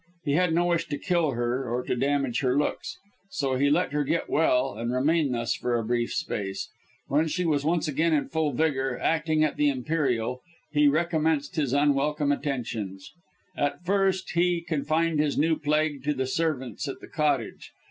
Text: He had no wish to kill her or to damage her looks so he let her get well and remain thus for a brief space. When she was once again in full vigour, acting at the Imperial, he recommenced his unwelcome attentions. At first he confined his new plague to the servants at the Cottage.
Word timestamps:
He 0.25 0.31
had 0.31 0.55
no 0.55 0.65
wish 0.65 0.87
to 0.87 0.97
kill 0.97 1.33
her 1.33 1.69
or 1.71 1.83
to 1.83 1.95
damage 1.95 2.39
her 2.39 2.57
looks 2.57 2.97
so 3.29 3.53
he 3.55 3.69
let 3.69 3.91
her 3.93 4.03
get 4.03 4.31
well 4.31 4.73
and 4.73 4.91
remain 4.91 5.31
thus 5.31 5.53
for 5.53 5.77
a 5.77 5.83
brief 5.85 6.11
space. 6.11 6.67
When 7.07 7.27
she 7.27 7.45
was 7.45 7.63
once 7.63 7.87
again 7.87 8.11
in 8.11 8.27
full 8.27 8.51
vigour, 8.51 8.97
acting 8.99 9.43
at 9.43 9.57
the 9.57 9.69
Imperial, 9.69 10.41
he 10.71 10.87
recommenced 10.87 11.55
his 11.55 11.71
unwelcome 11.71 12.31
attentions. 12.31 13.11
At 13.55 13.85
first 13.85 14.31
he 14.31 14.61
confined 14.61 15.19
his 15.19 15.37
new 15.37 15.55
plague 15.55 16.03
to 16.05 16.15
the 16.15 16.25
servants 16.25 16.87
at 16.87 16.99
the 16.99 17.07
Cottage. 17.07 17.71